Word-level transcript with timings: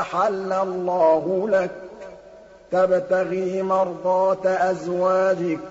أَحَلَّ 0.00 0.52
اللَّهُ 0.52 1.48
لَكَ 1.48 1.70
ۖ 1.70 1.74
تَبْتَغِي 2.70 3.62
مَرْضَاتَ 3.62 4.46
أَزْوَاجِكَ 4.46 5.58
ۚ 5.58 5.68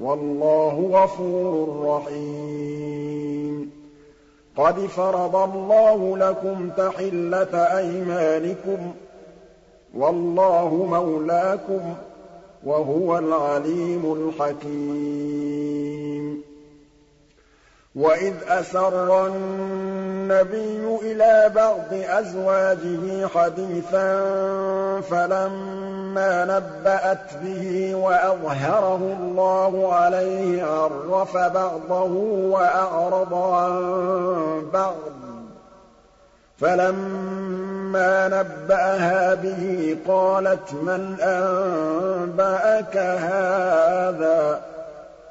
وَاللَّهُ 0.00 0.90
غَفُورٌ 0.92 1.78
رَّحِيمٌ 1.96 3.70
قَدْ 4.56 4.86
فَرَضَ 4.86 5.36
اللَّهُ 5.36 6.18
لَكُمْ 6.18 6.70
تَحِلَّةَ 6.76 7.78
أَيْمَانِكُمْ 7.78 8.92
ۚ 8.94 9.05
وَاللَّهُ 9.96 10.86
مَوْلَاكُمْ 10.90 11.94
ۖ 11.94 11.96
وَهُوَ 12.64 13.18
الْعَلِيمُ 13.18 14.02
الْحَكِيمُ 14.40 16.42
وَإِذْ 17.96 18.34
أَسَرَّ 18.48 19.26
النَّبِيُّ 19.26 20.96
إِلَىٰ 21.02 21.52
بَعْضِ 21.54 21.92
أَزْوَاجِهِ 21.92 23.26
حَدِيثًا 23.34 24.10
فَلَمَّا 25.00 26.44
نَبَّأَتْ 26.44 27.36
بِهِ 27.44 27.94
وَأَظْهَرَهُ 27.94 29.16
اللَّهُ 29.20 29.92
عَلَيْهِ 29.92 30.64
عَرَّفَ 30.64 31.36
بَعْضَهُ 31.36 32.12
وَأَعْرَضَ 32.50 33.34
عَن 33.34 33.80
بَعْضٍ 34.72 34.94
فَلَمَّا 36.56 37.65
فَلَمَّا 37.96 38.28
نَبَّأَهَا 38.62 39.34
بِهِ 39.34 39.96
قَالَتْ 40.08 40.74
مَنْ 40.82 41.16
أَنبَأَكَ 41.20 42.96
هَٰذَا 42.96 44.58
ۖ 44.58 44.58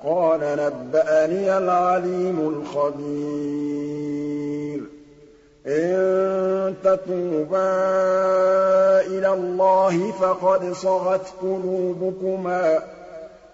قَالَ 0.08 0.40
نَبَّأَنِيَ 0.42 1.58
الْعَلِيمُ 1.58 2.40
الْخَبِيرُ 2.76 4.82
إِن 5.68 6.74
تَتُوبَا 6.84 7.76
إِلَى 9.02 9.28
اللَّهِ 9.34 10.12
فَقَدْ 10.12 10.72
صَغَتْ 10.74 11.28
قُلُوبُكُمَا 11.42 12.80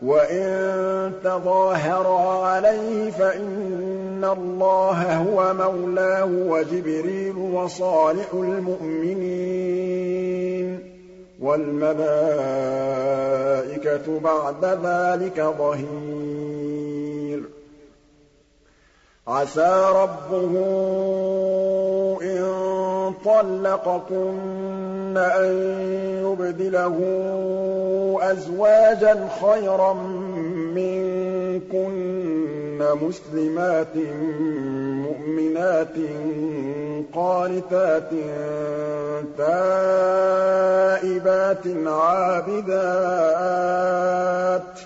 وَإِن 0.02 1.12
تَظَاهَرَا 1.24 2.46
عَلَيْهِ 2.48 3.12
فَإِنَّ 3.12 4.24
اللَّهَ 4.38 5.16
هُوَ 5.18 5.54
مَوْلَاهُ 5.54 6.26
وَجِبْرِيلُ 6.48 7.36
وَصَالِحُ 7.38 8.34
الْمُؤْمِنِينَ 8.34 10.78
ۖ 10.78 10.82
وَالْمَلَائِكَةُ 11.44 14.20
بَعْدَ 14.20 14.66
ذَٰلِكَ 14.66 15.46
ظَهِيرٌ 15.60 16.71
عَسَىٰ 19.28 19.92
رَبُّهُ 19.94 20.54
إِن 22.22 22.44
طَلَّقَكُنَّ 23.26 25.18
أَن 25.18 25.52
يُبْدِلَهُ 26.26 26.98
أَزْوَاجًا 28.22 29.28
خَيْرًا 29.42 29.94
مِّنكُنَّ 29.94 32.80
مُسْلِمَاتٍ 33.04 33.96
مُّؤْمِنَاتٍ 35.06 35.96
قَانِتَاتٍ 37.14 38.12
تَائِبَاتٍ 39.38 41.68
عَابِدَاتٍ 41.86 44.80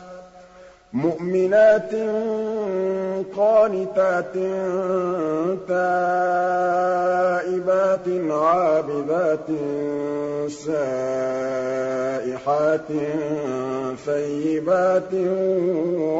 مُّؤْمِنَاتٍ 0.93 1.93
قَانِتَاتٍ 3.37 4.33
تَائِبَاتٍ 5.67 8.07
عَابِدَاتٍ 8.29 9.47
سَائِحَاتٍ 10.51 12.91
ثَيِّبَاتٍ 14.05 15.13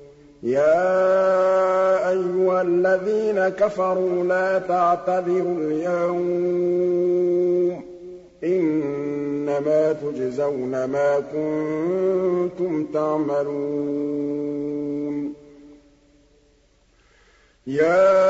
يَا 0.43 2.09
أَيُّهَا 2.09 2.61
الَّذِينَ 2.61 3.49
كَفَرُوا 3.49 4.23
لَا 4.23 4.59
تَعْتَذِرُوا 4.59 5.55
الْيَوْمَ 5.57 7.79
ۖ 7.81 7.83
إِنَّمَا 8.43 9.93
تُجْزَوْنَ 9.93 10.85
مَا 10.85 11.19
كُنتُمْ 11.19 12.85
تَعْمَلُونَ 12.93 15.33
يَا 17.67 18.29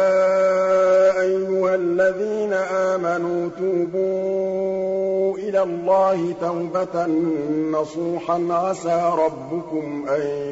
أَيُّهَا 1.22 1.76
الَّذِينَ 1.76 2.54
آمَنُوا 2.64 3.50
تُوبُوا 3.60 5.38
إِلَى 5.38 5.64
اللَّهِ 5.64 6.34
تَوْبَةً 6.42 7.06
نَّصُوحًا 7.72 8.44
عَسَىٰ 8.52 9.12
رَبُّكُمْ 9.18 10.06
أَن 10.10 10.52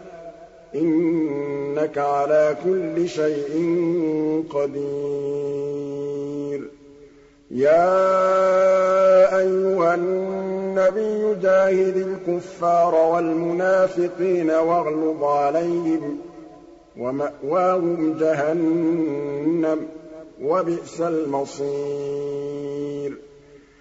إِنَّكَ 0.75 1.97
عَلَىٰ 1.97 2.57
كُلِّ 2.63 3.09
شَيْءٍ 3.09 3.51
قَدِيرٌ 4.49 6.69
يَا 7.51 8.17
أَيُّهَا 9.39 9.95
النَّبِيُّ 9.95 11.35
جَاهِدِ 11.41 11.97
الْكُفَّارَ 11.97 12.95
وَالْمُنَافِقِينَ 12.95 14.51
وَاغْلُظْ 14.51 15.23
عَلَيْهِمْ 15.23 16.17
ۚ 16.17 16.17
وَمَأْوَاهُمْ 17.01 18.17
جَهَنَّمُ 18.19 19.79
ۖ 19.81 19.85
وَبِئْسَ 20.45 21.01
الْمَصِيرُ 21.01 23.17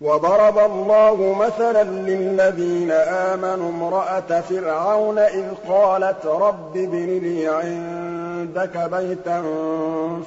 وَضَرَبَ 0.00 0.58
اللَّهُ 0.58 1.34
مَثَلًا 1.40 1.82
لِّلَّذِينَ 1.84 2.90
آمَنُوا 3.30 3.68
امْرَأَتَ 3.70 4.32
فِرْعَوْنَ 4.32 5.18
إِذْ 5.18 5.44
قَالَتْ 5.68 6.26
رَبِّ 6.26 6.76
ابْنِ 6.76 7.18
لِي 7.18 7.48
عِندَكَ 7.48 8.88
بَيْتًا 8.92 9.40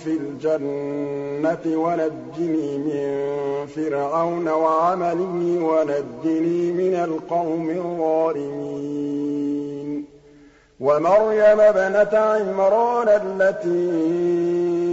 فِي 0.03 0.09
الْجَنَّةِ 0.17 1.77
وَنَجِّنِي 1.77 2.77
مِن 2.77 3.27
فِرْعَوْنَ 3.75 4.47
وَعَمَلِهِ 4.47 5.59
وَنَجِّنِي 5.63 6.71
مِنَ 6.71 6.93
الْقَوْمِ 6.95 7.69
الظَّالِمِينَ 7.69 10.05
وَمَرْيَمَ 10.79 11.59
ابنة 11.59 12.15
عِمْرَانَ 12.19 13.07
الَّتِي 13.07 14.92